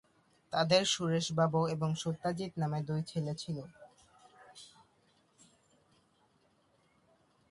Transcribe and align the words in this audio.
তাঁদের 0.53 0.83
সুরেশ 0.85 1.27
বাবু 1.31 1.59
এবং 1.67 1.89
সত্যজিৎ 1.95 2.51
নামে 2.57 2.79
দুই 2.83 3.01
ছেলে 3.01 3.33
ছিল। 3.35 3.57